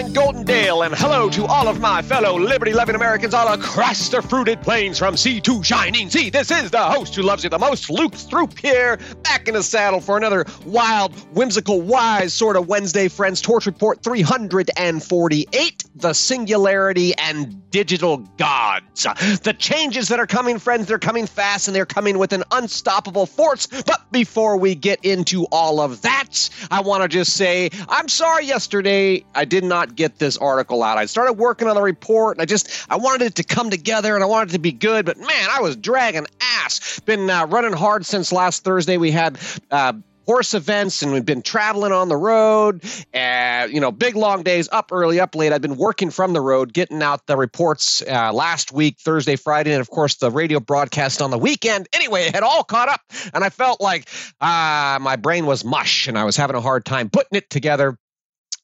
[0.00, 0.44] morning, Golden
[0.82, 4.98] And hello to all of my fellow liberty loving Americans all across the fruited plains
[4.98, 6.30] from sea to shining sea.
[6.30, 9.62] This is the host who loves you the most, Luke Throop here, back in the
[9.62, 13.42] saddle for another wild, whimsical, wise sort of Wednesday, friends.
[13.42, 19.02] Torch Report 348 The Singularity and Digital Gods.
[19.42, 23.26] The changes that are coming, friends, they're coming fast and they're coming with an unstoppable
[23.26, 23.66] force.
[23.66, 28.46] But before we get into all of that, I want to just say I'm sorry
[28.46, 30.98] yesterday I did not get this article out.
[30.98, 34.14] I started working on the report and I just I wanted it to come together
[34.14, 37.00] and I wanted it to be good, but man, I was dragging ass.
[37.00, 38.96] Been uh, running hard since last Thursday.
[38.96, 39.38] We had
[39.70, 39.94] uh,
[40.30, 44.68] horse events and we've been traveling on the road uh, you know big long days
[44.70, 48.32] up early up late i've been working from the road getting out the reports uh,
[48.32, 52.34] last week thursday friday and of course the radio broadcast on the weekend anyway it
[52.34, 53.00] had all caught up
[53.34, 54.08] and i felt like
[54.40, 57.98] uh, my brain was mush and i was having a hard time putting it together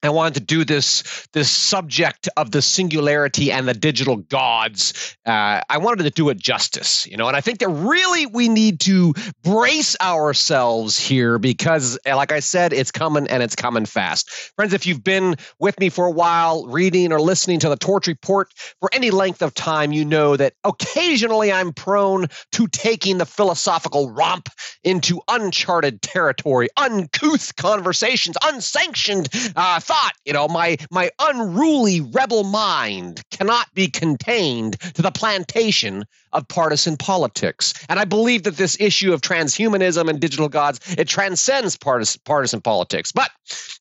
[0.07, 5.17] I wanted to do this this subject of the singularity and the digital gods.
[5.27, 8.49] Uh, I wanted to do it justice, you know, and I think that really we
[8.49, 14.31] need to brace ourselves here because, like I said, it's coming and it's coming fast,
[14.57, 14.73] friends.
[14.73, 18.49] If you've been with me for a while, reading or listening to the Torch Report
[18.81, 24.11] for any length of time, you know that occasionally I'm prone to taking the philosophical
[24.11, 24.49] romp
[24.85, 29.29] into uncharted territory, uncouth conversations, unsanctioned.
[29.57, 29.81] Uh,
[30.25, 36.97] you know, my my unruly rebel mind cannot be contained to the plantation of partisan
[36.97, 37.75] politics.
[37.89, 42.61] And I believe that this issue of transhumanism and digital gods, it transcends partisan partisan
[42.61, 43.13] politics.
[43.13, 43.31] But,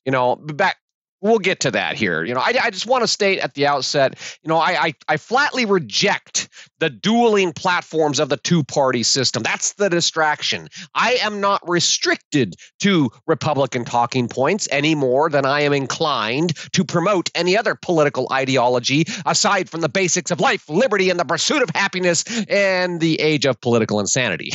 [0.06, 0.78] you know, back
[1.22, 2.24] we'll get to that here.
[2.24, 4.94] You know, I, I just want to state at the outset, you know, I, I,
[5.08, 6.50] I flatly reject
[6.80, 9.44] the dueling platforms of the two party system.
[9.44, 10.68] That's the distraction.
[10.94, 16.84] I am not restricted to Republican talking points any more than I am inclined to
[16.84, 21.62] promote any other political ideology aside from the basics of life, liberty, and the pursuit
[21.62, 24.52] of happiness and the age of political insanity.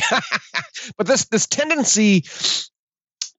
[0.97, 2.23] but this this tendency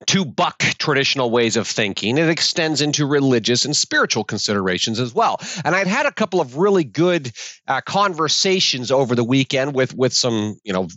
[0.06, 2.18] to buck traditional ways of thinking.
[2.18, 5.40] It extends into religious and spiritual considerations as well.
[5.64, 7.32] And I'd had a couple of really good
[7.66, 10.88] uh, conversations over the weekend with with some, you know,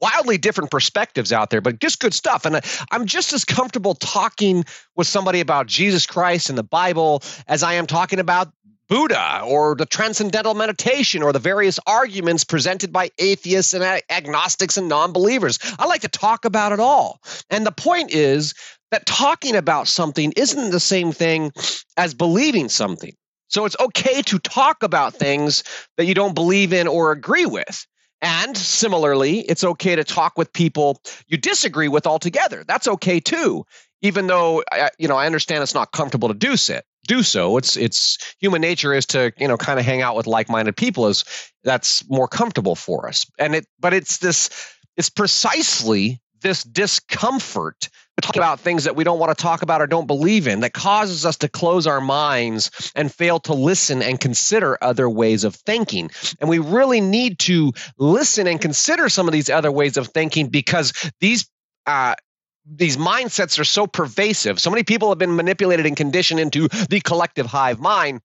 [0.00, 2.44] wildly different perspectives out there, but just good stuff.
[2.44, 4.64] And I'm just as comfortable talking
[4.96, 8.52] with somebody about Jesus Christ and the Bible as I am talking about
[8.90, 14.88] Buddha or the transcendental meditation or the various arguments presented by atheists and agnostics and
[14.88, 15.60] non believers.
[15.78, 17.20] I like to talk about it all.
[17.50, 18.52] And the point is
[18.90, 21.52] that talking about something isn't the same thing
[21.96, 23.14] as believing something.
[23.46, 25.62] So it's okay to talk about things
[25.96, 27.86] that you don't believe in or agree with.
[28.20, 32.64] And similarly, it's okay to talk with people you disagree with altogether.
[32.66, 33.64] That's okay too,
[34.02, 34.64] even though
[34.98, 37.56] you know I understand it's not comfortable to do so do so.
[37.56, 41.06] It's it's human nature is to you know kind of hang out with like-minded people
[41.06, 41.24] as
[41.64, 43.26] that's more comfortable for us.
[43.38, 44.50] And it but it's this
[44.96, 49.80] it's precisely this discomfort to talk about things that we don't want to talk about
[49.80, 54.02] or don't believe in that causes us to close our minds and fail to listen
[54.02, 56.10] and consider other ways of thinking.
[56.40, 60.48] And we really need to listen and consider some of these other ways of thinking
[60.48, 61.48] because these
[61.86, 62.14] uh,
[62.66, 64.60] these mindsets are so pervasive.
[64.60, 68.20] So many people have been manipulated and conditioned into the collective hive mind.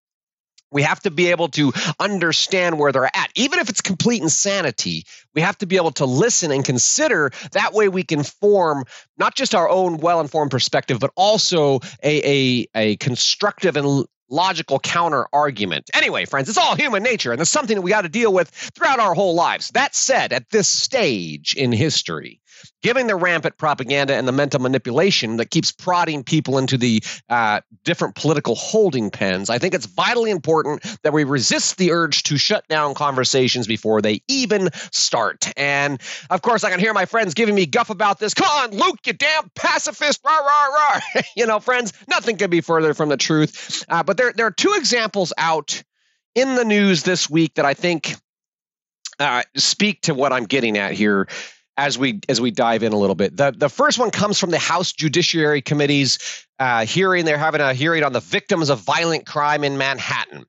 [0.71, 3.29] We have to be able to understand where they're at.
[3.35, 7.31] Even if it's complete insanity, we have to be able to listen and consider.
[7.53, 8.83] That way, we can form
[9.17, 14.79] not just our own well informed perspective, but also a, a, a constructive and logical
[14.79, 15.89] counter argument.
[15.93, 18.49] Anyway, friends, it's all human nature, and it's something that we got to deal with
[18.49, 19.69] throughout our whole lives.
[19.69, 22.41] That said, at this stage in history,
[22.81, 27.61] given the rampant propaganda and the mental manipulation that keeps prodding people into the uh,
[27.83, 32.37] different political holding pens, I think it's vitally important that we resist the urge to
[32.37, 35.51] shut down conversations before they even start.
[35.57, 38.33] And of course, I can hear my friends giving me guff about this.
[38.33, 40.21] Come on, Luke, you damn pacifist!
[40.25, 40.99] Rah rah rah!
[41.35, 43.85] you know, friends, nothing could be further from the truth.
[43.89, 45.83] Uh, but there, there are two examples out
[46.35, 48.15] in the news this week that I think
[49.19, 51.27] uh, speak to what I'm getting at here
[51.77, 53.35] as we as we dive in a little bit.
[53.35, 57.25] The the first one comes from the House Judiciary Committee's uh, hearing.
[57.25, 60.45] They're having a hearing on the victims of violent crime in Manhattan.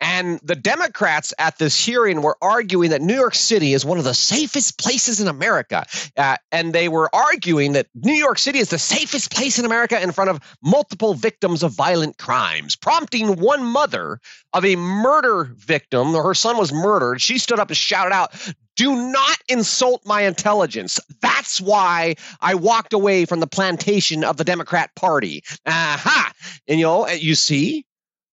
[0.00, 4.04] And the Democrats at this hearing were arguing that New York City is one of
[4.04, 5.86] the safest places in America.
[6.16, 10.00] Uh, and they were arguing that New York City is the safest place in America
[10.00, 14.20] in front of multiple victims of violent crimes, prompting one mother
[14.52, 17.20] of a murder victim, her son was murdered.
[17.22, 18.34] She stood up and shouted out,
[18.76, 21.00] do not insult my intelligence.
[21.20, 25.42] That's why I walked away from the plantation of the Democrat Party.
[25.66, 26.32] Aha.
[26.68, 27.86] And you know, you see,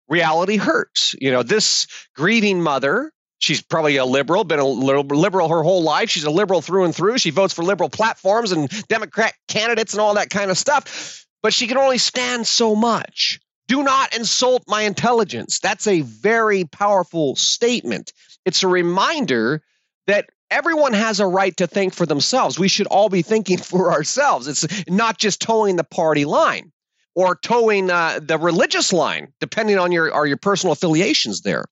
[0.10, 1.16] reality hurts.
[1.20, 6.10] You know, this grieving mother, she's probably a liberal, been a liberal her whole life.
[6.10, 7.18] She's a liberal through and through.
[7.18, 11.26] She votes for liberal platforms and Democrat candidates and all that kind of stuff.
[11.42, 13.40] But she can only stand so much.
[13.68, 15.60] Do not insult my intelligence.
[15.60, 18.12] That's a very powerful statement.
[18.46, 19.64] It's a reminder
[20.08, 22.60] that everyone has a right to think for themselves.
[22.60, 24.48] We should all be thinking for ourselves.
[24.48, 26.72] It's not just toeing the party line
[27.16, 31.42] or toeing uh, the religious line, depending on your or your personal affiliations.
[31.42, 31.66] There,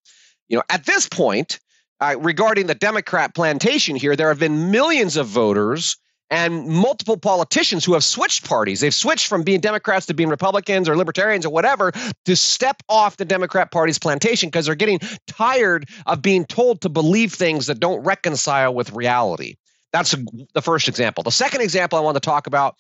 [0.48, 1.60] you know, at this point,
[2.00, 5.98] uh, regarding the Democrat plantation here, there have been millions of voters
[6.32, 8.80] and multiple politicians who have switched parties.
[8.80, 11.92] They've switched from being Democrats to being Republicans or Libertarians or whatever
[12.26, 16.90] to step off the Democrat Party's plantation because they're getting tired of being told to
[16.90, 19.58] believe things that don't reconcile with reality.
[19.92, 20.16] That's
[20.54, 21.24] the first example.
[21.24, 22.76] The second example I want to talk about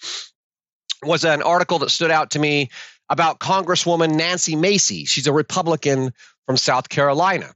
[1.04, 2.70] was an article that stood out to me
[3.10, 5.10] about Congresswoman Nancy Mace.
[5.10, 6.14] She's a Republican
[6.46, 7.54] from South Carolina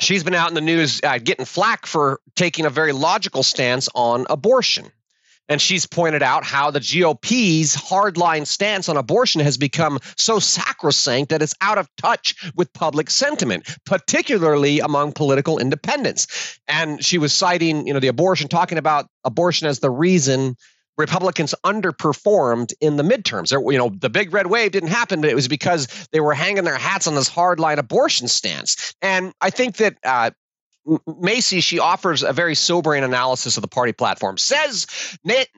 [0.00, 3.88] she's been out in the news uh, getting flack for taking a very logical stance
[3.94, 4.90] on abortion.
[5.48, 11.30] And she's pointed out how the GOP's hardline stance on abortion has become so sacrosanct
[11.30, 16.58] that it's out of touch with public sentiment, particularly among political independents.
[16.66, 20.56] And she was citing, you know, the abortion, talking about abortion as the reason
[20.98, 23.48] Republicans underperformed in the midterms.
[23.48, 26.34] There, you know, the big red wave didn't happen, but it was because they were
[26.34, 28.94] hanging their hats on this hardline abortion stance.
[29.02, 30.30] And I think that uh,
[31.06, 34.38] Mace, she offers a very sobering analysis of the party platform.
[34.38, 34.86] Says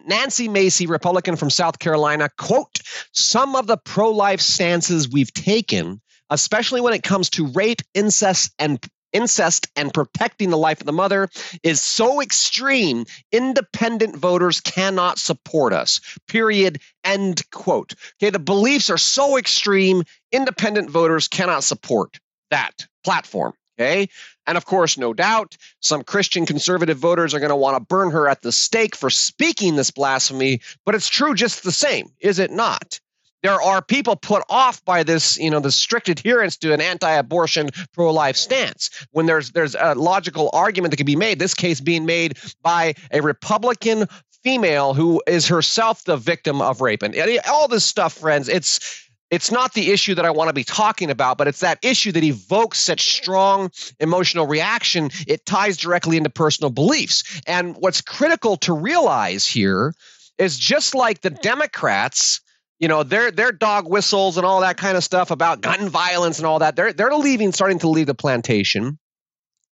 [0.07, 2.81] Nancy Mace, Republican from South Carolina, quote,
[3.13, 6.01] some of the pro life stances we've taken,
[6.31, 10.93] especially when it comes to rape, incest, and incest and protecting the life of the
[10.93, 11.29] mother
[11.63, 16.01] is so extreme, independent voters cannot support us.
[16.27, 16.81] Period.
[17.05, 17.95] End quote.
[18.21, 20.03] Okay, the beliefs are so extreme,
[20.33, 22.19] independent voters cannot support
[22.51, 23.55] that platform.
[23.79, 24.09] Okay.
[24.47, 28.11] And of course, no doubt, some Christian conservative voters are going to want to burn
[28.11, 32.41] her at the stake for speaking this blasphemy, but it's true just the same, is
[32.41, 32.99] it not?
[33.43, 37.71] There are people put off by this, you know, the strict adherence to an anti-abortion,
[37.93, 38.91] pro-life stance.
[39.13, 42.95] When there's there's a logical argument that can be made, this case being made by
[43.13, 44.07] a Republican
[44.43, 47.15] female who is herself the victim of rape, and
[47.49, 48.49] all this stuff, friends.
[48.49, 51.79] It's it's not the issue that I want to be talking about, but it's that
[51.83, 53.71] issue that evokes such strong
[54.01, 55.11] emotional reaction.
[55.27, 57.41] It ties directly into personal beliefs.
[57.47, 59.93] And what's critical to realize here
[60.39, 62.41] is just like the Democrats
[62.79, 66.39] you know their their dog whistles and all that kind of stuff about gun violence
[66.39, 66.77] and all that.
[66.77, 68.99] They're they're leaving starting to leave the plantation.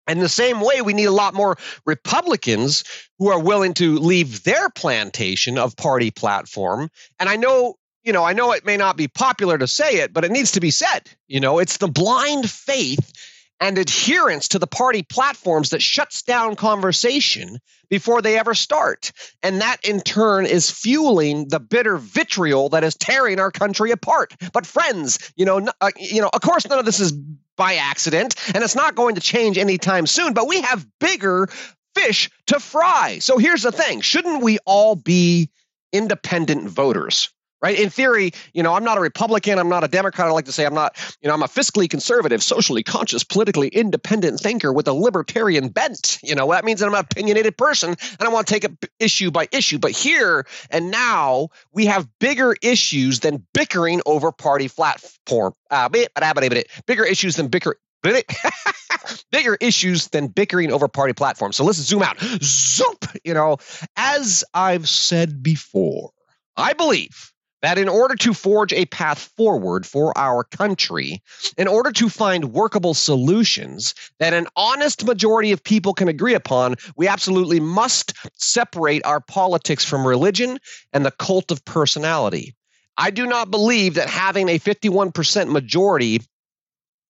[0.09, 2.85] And the same way we need a lot more republicans
[3.19, 6.91] who are willing to leave their plantation of party platform.
[7.19, 10.13] And i know you know i know it may not be popular to say it
[10.13, 11.09] but it needs to be said.
[11.29, 13.13] You know it's the blind faith
[13.61, 17.59] and adherence to the party platforms that shuts down conversation
[17.89, 19.13] before they ever start.
[19.43, 24.35] And that in turn is fueling the bitter vitriol that is tearing our country apart.
[24.53, 27.13] But friends, you know, uh, you know, of course none of this is
[27.57, 31.49] by accident and it's not going to change anytime soon, but we have bigger
[31.95, 33.19] fish to fry.
[33.21, 35.51] So here's the thing, shouldn't we all be
[35.93, 37.31] independent voters?
[37.63, 37.79] Right?
[37.79, 40.29] In theory, you know, I'm not a Republican, I'm not a Democrat.
[40.29, 43.69] I like to say I'm not, you know, I'm a fiscally conservative, socially conscious, politically
[43.69, 46.19] independent thinker with a libertarian bent.
[46.23, 48.73] You know, that means that I'm an opinionated person and I want to take it
[48.99, 49.79] issue by issue.
[49.79, 55.55] But here and now, we have bigger issues than bickering over party platform.
[55.71, 57.77] Uh, bigger issues than bicker.
[59.33, 61.57] bigger issues than bickering over party platforms.
[61.57, 62.21] So let's zoom out.
[62.21, 63.05] Zoop!
[63.25, 63.59] You know,
[63.97, 66.13] as I've said before,
[66.57, 67.33] I believe
[67.63, 71.23] that in order to forge a path forward for our country,
[71.57, 76.77] in order to find workable solutions that an honest majority of people can agree upon,
[76.97, 80.59] we absolutely must separate our politics from religion
[80.93, 82.55] and the cult of personality.
[82.99, 86.21] I do not believe that having a 51% majority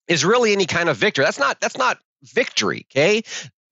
[0.09, 1.25] is really any kind of victory.
[1.25, 3.23] That's not that's not victory, okay?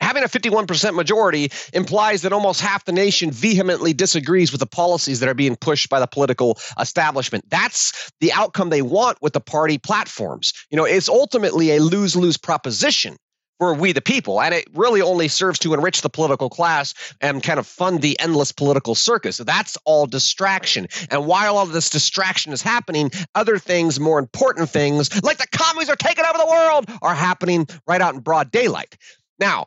[0.00, 5.20] Having a 51% majority implies that almost half the nation vehemently disagrees with the policies
[5.20, 7.44] that are being pushed by the political establishment.
[7.48, 10.52] That's the outcome they want with the party platforms.
[10.70, 13.16] You know, it's ultimately a lose lose proposition
[13.58, 14.40] for we the people.
[14.40, 18.18] And it really only serves to enrich the political class and kind of fund the
[18.20, 19.36] endless political circus.
[19.36, 20.88] So that's all distraction.
[21.10, 25.88] And while all this distraction is happening, other things, more important things, like the commies
[25.88, 28.96] are taking over the world, are happening right out in broad daylight.
[29.38, 29.66] Now,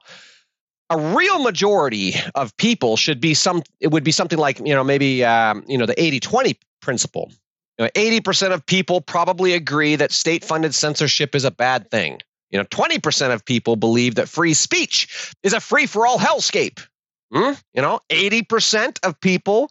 [0.90, 4.84] a real majority of people should be some it would be something like you know
[4.84, 7.32] maybe um, you know the 80 20 principle
[7.78, 12.20] You know, 80% of people probably agree that state funded censorship is a bad thing.
[12.50, 16.80] You know, 20% of people believe that free speech is a free for all hellscape.
[17.32, 17.54] Hmm?
[17.74, 19.70] You know, 80% of people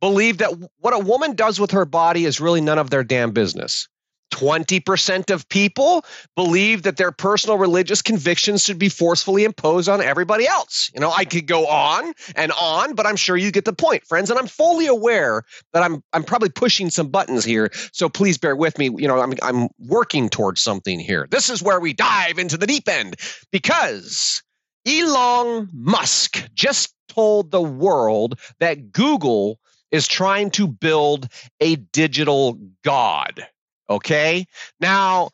[0.00, 0.50] believe that
[0.80, 3.88] what a woman does with her body is really none of their damn business.
[4.36, 10.46] 20% of people believe that their personal religious convictions should be forcefully imposed on everybody
[10.46, 10.90] else.
[10.94, 14.04] You know, I could go on and on, but I'm sure you get the point,
[14.04, 14.28] friends.
[14.28, 18.54] And I'm fully aware that I'm I'm probably pushing some buttons here, so please bear
[18.54, 18.90] with me.
[18.96, 21.26] You know, I'm I'm working towards something here.
[21.30, 23.16] This is where we dive into the deep end
[23.50, 24.42] because
[24.86, 29.58] Elon Musk just told the world that Google
[29.90, 31.28] is trying to build
[31.60, 33.46] a digital god.
[33.88, 34.46] Okay.
[34.80, 35.30] Now,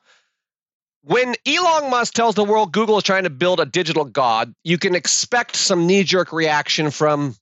[1.05, 4.79] when Elon Musk tells the world Google is trying to build a digital god, you
[4.79, 7.35] can expect some knee jerk reaction from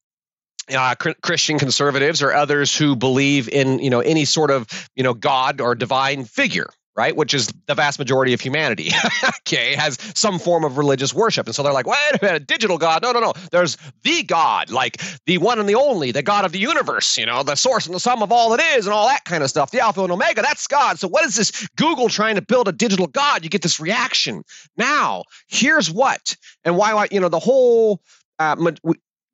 [0.75, 5.14] uh, Christian conservatives or others who believe in you know any sort of you know
[5.14, 7.16] God or divine figure right?
[7.16, 8.90] Which is the vast majority of humanity,
[9.40, 11.47] okay, has some form of religious worship.
[11.47, 13.00] And so they're like, wait a minute, digital God.
[13.00, 13.33] No, no, no.
[13.50, 17.25] There's the God, like the one and the only, the God of the universe, you
[17.25, 19.49] know, the source and the sum of all that is and all that kind of
[19.49, 19.71] stuff.
[19.71, 20.99] The Alpha and Omega, that's God.
[20.99, 23.45] So what is this Google trying to build a digital God?
[23.45, 24.42] You get this reaction.
[24.76, 28.02] Now, here's what, and why, you know, the whole,
[28.38, 28.57] uh,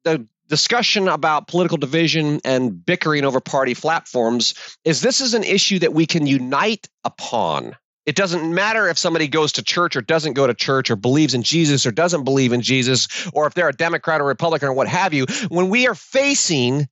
[0.05, 5.79] the discussion about political division and bickering over party platforms is this is an issue
[5.81, 7.77] that we can unite upon.
[8.07, 11.35] It doesn't matter if somebody goes to church or doesn't go to church or believes
[11.35, 14.73] in Jesus or doesn't believe in Jesus or if they're a Democrat or Republican or
[14.73, 15.27] what have you.
[15.49, 16.87] When we are facing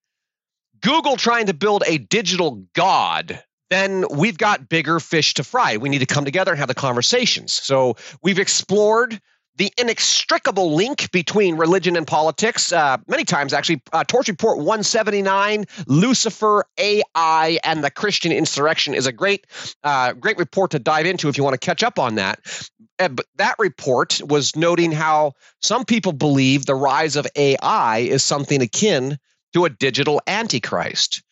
[0.80, 5.76] Google trying to build a digital God, then we've got bigger fish to fry.
[5.76, 7.52] We need to come together and have the conversations.
[7.52, 9.20] So we've explored
[9.56, 12.72] the inextricable link between religion and politics.
[12.72, 19.06] Uh, many times, actually, uh, Torch Report 179, Lucifer, AI, and the Christian insurrection is
[19.06, 19.46] a great,
[19.82, 22.40] uh, great report to dive into if you want to catch up on that.
[22.98, 28.62] But that report was noting how some people believe the rise of AI is something
[28.62, 29.18] akin
[29.52, 31.23] to a digital antichrist.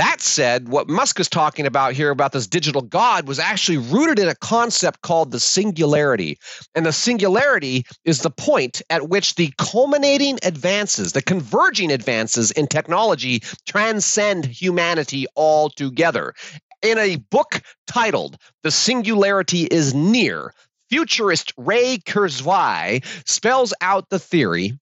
[0.00, 4.18] That said, what Musk is talking about here about this digital God was actually rooted
[4.18, 6.38] in a concept called the singularity.
[6.74, 12.66] And the singularity is the point at which the culminating advances, the converging advances in
[12.66, 16.32] technology transcend humanity altogether.
[16.80, 20.54] In a book titled The Singularity is Near,
[20.88, 24.78] futurist Ray Kurzweil spells out the theory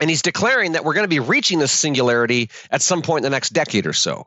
[0.00, 3.30] and he's declaring that we're going to be reaching this singularity at some point in
[3.30, 4.24] the next decade or so.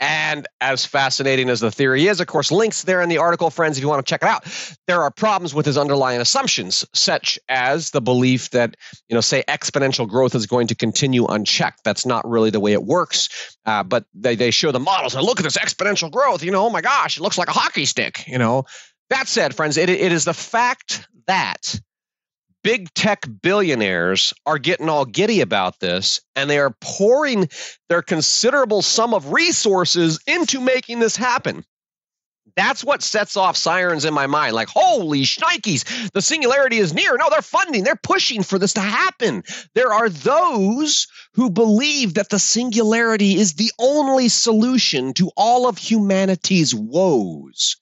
[0.00, 3.76] And as fascinating as the theory is, of course, links there in the article, friends,
[3.76, 4.46] if you want to check it out.
[4.86, 8.76] There are problems with his underlying assumptions, such as the belief that,
[9.08, 11.84] you know, say exponential growth is going to continue unchecked.
[11.84, 13.56] That's not really the way it works.
[13.66, 16.42] Uh, but they, they show the models and look at this exponential growth.
[16.42, 18.26] You know, oh my gosh, it looks like a hockey stick.
[18.26, 18.64] You know,
[19.10, 21.78] that said, friends, it, it is the fact that
[22.62, 27.48] big tech billionaires are getting all giddy about this and they are pouring
[27.88, 31.64] their considerable sum of resources into making this happen.
[32.56, 34.54] That's what sets off sirens in my mind.
[34.54, 37.16] Like, holy shnikes, the singularity is near.
[37.16, 39.44] No, they're funding, they're pushing for this to happen.
[39.74, 45.78] There are those who believe that the singularity is the only solution to all of
[45.78, 47.76] humanity's woes.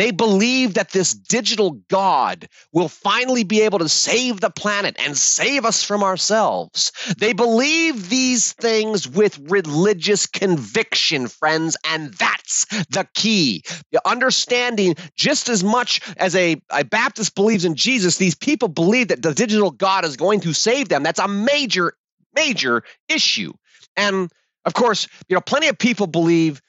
[0.00, 5.14] They believe that this digital God will finally be able to save the planet and
[5.14, 6.90] save us from ourselves.
[7.18, 13.62] They believe these things with religious conviction, friends, and that's the key.
[14.06, 19.20] Understanding just as much as a, a Baptist believes in Jesus, these people believe that
[19.20, 21.02] the digital God is going to save them.
[21.02, 21.92] That's a major,
[22.34, 23.52] major issue.
[23.98, 24.30] And
[24.64, 26.62] of course, you know, plenty of people believe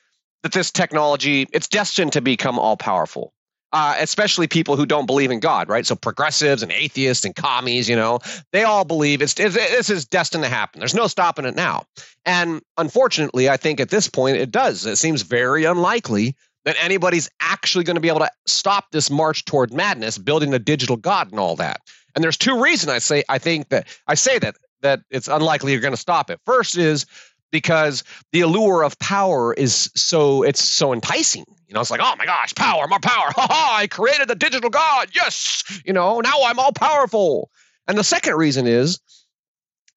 [0.43, 3.33] that this technology it's destined to become all powerful.
[3.74, 5.86] Uh, especially people who don't believe in God, right?
[5.86, 8.19] So progressives and atheists and commies, you know,
[8.51, 10.79] they all believe it's, it's this is destined to happen.
[10.79, 11.86] There's no stopping it now.
[12.25, 14.86] And unfortunately, I think at this point it does.
[14.86, 19.45] It seems very unlikely that anybody's actually going to be able to stop this march
[19.45, 21.79] toward madness, building a digital god and all that.
[22.13, 25.71] And there's two reasons I say I think that I say that that it's unlikely
[25.71, 26.39] you're going to stop it.
[26.45, 27.05] First is
[27.51, 31.46] because the allure of power is so it's so enticing.
[31.67, 33.29] You know, it's like, oh my gosh, power, more power.
[33.36, 35.10] Ha ha, I created the digital god.
[35.13, 35.63] Yes.
[35.86, 37.50] You know, now I'm all powerful.
[37.88, 39.00] And the second reason is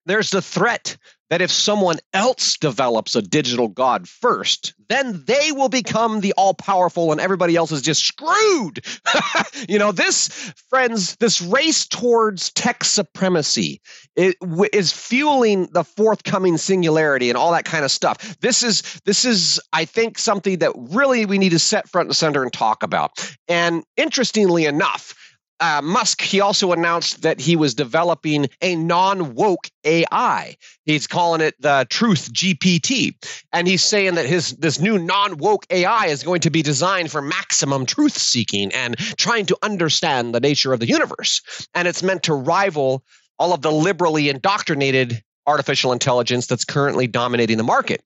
[0.06, 0.96] there's the threat
[1.34, 6.54] that if someone else develops a digital god first, then they will become the all
[6.54, 8.84] powerful and everybody else is just screwed.
[9.68, 10.28] you know, this,
[10.70, 13.80] friends, this race towards tech supremacy
[14.14, 18.38] is fueling the forthcoming singularity and all that kind of stuff.
[18.38, 22.14] This is, this is, I think, something that really we need to set front and
[22.14, 23.10] center and talk about.
[23.48, 25.16] And interestingly enough,
[25.60, 30.56] uh, Musk, he also announced that he was developing a non woke AI.
[30.84, 33.14] He's calling it the Truth GPT,
[33.52, 37.10] and he's saying that his this new non woke AI is going to be designed
[37.10, 41.40] for maximum truth seeking and trying to understand the nature of the universe,
[41.74, 43.04] and it's meant to rival
[43.38, 48.02] all of the liberally indoctrinated artificial intelligence that's currently dominating the market.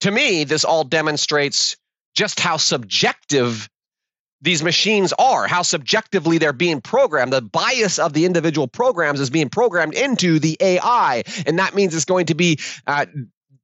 [0.00, 1.76] To me, this all demonstrates
[2.14, 3.68] just how subjective
[4.42, 7.32] these machines are, how subjectively they're being programmed.
[7.32, 11.94] The bias of the individual programs is being programmed into the AI, and that means
[11.94, 13.06] it's going to be uh,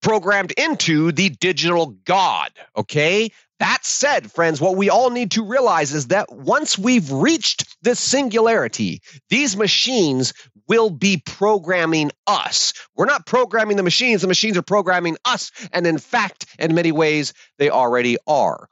[0.03, 2.51] programmed into the digital God.
[2.77, 3.31] Okay.
[3.59, 7.99] That said, friends, what we all need to realize is that once we've reached this
[7.99, 10.35] singularity, these machines
[10.69, 12.75] will be programming us.
[12.95, 15.53] We're not programming the machines, the machines are programming us.
[15.73, 18.69] And in fact, in many ways, they already are.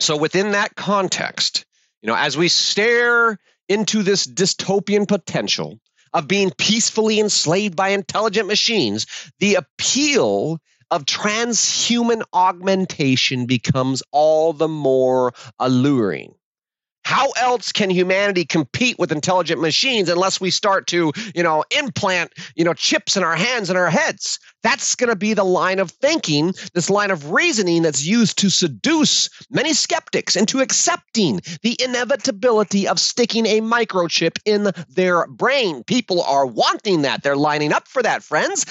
[0.00, 1.64] So within that context,
[2.02, 3.38] you know, as we stare
[3.68, 5.78] into this dystopian potential
[6.12, 9.06] of being peacefully enslaved by intelligent machines,
[9.38, 10.58] the appeal
[10.90, 16.34] of transhuman augmentation becomes all the more alluring.
[17.10, 22.32] How else can humanity compete with intelligent machines unless we start to, you know, implant,
[22.54, 24.38] you know, chips in our hands and our heads?
[24.62, 28.48] That's going to be the line of thinking, this line of reasoning that's used to
[28.48, 35.82] seduce many skeptics into accepting the inevitability of sticking a microchip in their brain.
[35.82, 37.24] People are wanting that.
[37.24, 38.64] They're lining up for that, friends.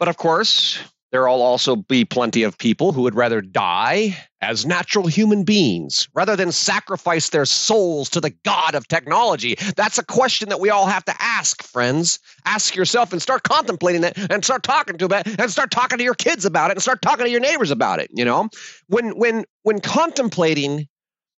[0.00, 0.80] But of course,
[1.12, 6.08] there will also be plenty of people who would rather die as natural human beings
[6.14, 9.54] rather than sacrifice their souls to the God of technology.
[9.76, 12.18] That's a question that we all have to ask, friends.
[12.46, 16.04] Ask yourself and start contemplating that and start talking to it and start talking to
[16.04, 18.48] your kids about it and start talking to your neighbors about it, you know?
[18.88, 20.88] When when when contemplating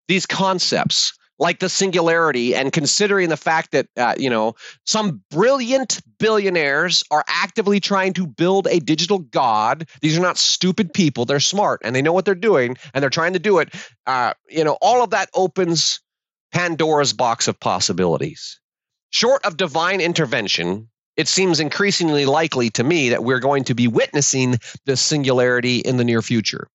[0.06, 6.00] these concepts, like the singularity and considering the fact that uh, you know some brilliant
[6.18, 9.88] billionaires are actively trying to build a digital god.
[10.00, 11.24] These are not stupid people.
[11.24, 13.74] They're smart and they know what they're doing and they're trying to do it.
[14.06, 16.00] Uh, you know all of that opens
[16.52, 18.60] pandora's box of possibilities.
[19.10, 23.86] Short of divine intervention it seems increasingly likely to me that we're going to be
[23.86, 26.66] witnessing this singularity in the near future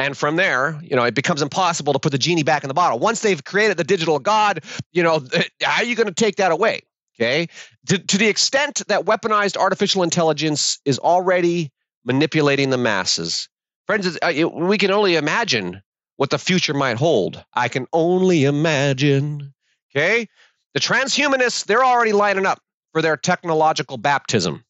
[0.00, 2.74] and from there, you know, it becomes impossible to put the genie back in the
[2.74, 2.98] bottle.
[2.98, 5.22] Once they've created the digital god, you know,
[5.62, 6.80] how are you going to take that away?
[7.16, 7.48] Okay.
[7.88, 11.70] To, to the extent that weaponized artificial intelligence is already
[12.06, 13.50] manipulating the masses,
[13.86, 15.82] friends, uh, we can only imagine
[16.16, 17.44] what the future might hold.
[17.52, 19.52] I can only imagine.
[19.94, 20.26] Okay.
[20.72, 22.62] The transhumanists, they're already lining up
[22.94, 24.64] for their technological baptism.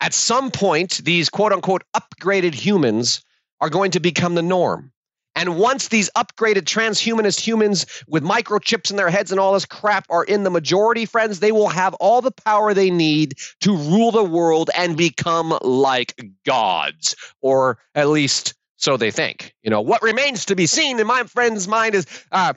[0.00, 3.24] At some point, these quote unquote upgraded humans
[3.62, 4.92] are going to become the norm.
[5.34, 10.04] And once these upgraded transhumanist humans with microchips in their heads and all this crap
[10.10, 14.10] are in the majority, friends, they will have all the power they need to rule
[14.10, 19.54] the world and become like gods, or at least so they think.
[19.62, 22.52] You know, what remains to be seen in my friend's mind is uh,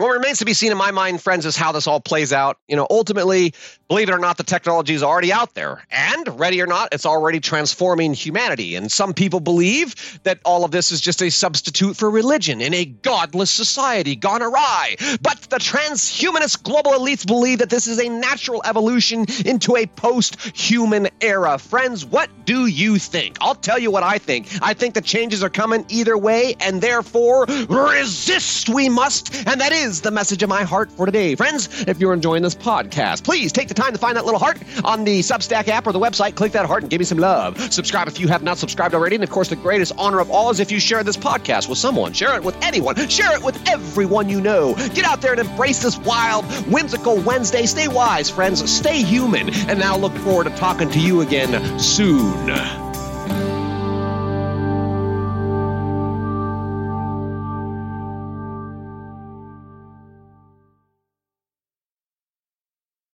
[0.00, 2.58] what remains to be seen in my mind, friends, is how this all plays out.
[2.68, 3.52] You know, ultimately,
[3.86, 5.84] believe it or not, the technology is already out there.
[5.90, 8.76] And ready or not, it's already transforming humanity.
[8.76, 12.72] And some people believe that all of this is just a substitute for religion in
[12.72, 14.96] a godless society gone awry.
[15.20, 20.56] But the transhumanist global elites believe that this is a natural evolution into a post
[20.56, 21.58] human era.
[21.58, 23.36] Friends, what do you think?
[23.42, 24.48] I'll tell you what I think.
[24.62, 29.34] I think the changes are coming either way, and therefore, resist we must.
[29.46, 31.34] And that is is the message of my heart for today.
[31.34, 34.58] Friends, if you're enjoying this podcast, please take the time to find that little heart
[34.84, 36.36] on the Substack app or the website.
[36.36, 37.60] Click that heart and give me some love.
[37.72, 39.16] Subscribe if you have not subscribed already.
[39.16, 41.78] And of course, the greatest honor of all is if you share this podcast with
[41.78, 42.12] someone.
[42.12, 42.96] Share it with anyone.
[43.08, 44.74] Share it with everyone you know.
[44.94, 47.66] Get out there and embrace this wild, whimsical Wednesday.
[47.66, 48.70] Stay wise, friends.
[48.70, 49.52] Stay human.
[49.68, 52.89] And now look forward to talking to you again soon.